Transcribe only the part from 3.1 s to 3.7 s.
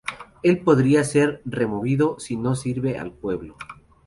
pueblo.